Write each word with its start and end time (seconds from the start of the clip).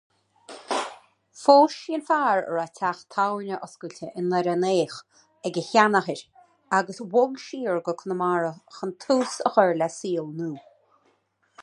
Phós 1.41 1.73
sí 1.79 1.97
an 1.97 2.03
fear 2.07 2.39
a 2.51 2.53
raibh 2.55 2.71
teach 2.79 3.01
tábhairne 3.15 3.59
oscailte 3.67 4.07
i 4.07 4.23
nDoire 4.23 4.53
an 4.53 4.65
Fhéich 4.69 4.95
ag 5.49 5.59
a 5.63 5.63
sheanathair 5.67 6.23
agus 6.79 7.01
bhog 7.13 7.35
siar 7.45 7.81
go 7.89 7.95
Conamara 8.01 8.49
chun 8.79 8.95
tús 9.05 9.37
a 9.51 9.53
chur 9.59 9.69
le 9.83 9.91
saol 9.99 10.33
nua. 10.41 10.65